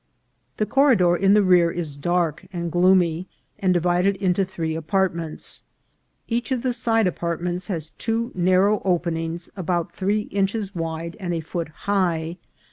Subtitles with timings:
[0.57, 3.27] The corridor in the rear is dark and gloomy,
[3.59, 5.63] and di vided into three apartments.
[6.27, 11.35] Each of the side apart ments has two narrow openings about three inches wide and
[11.35, 12.37] a foot high.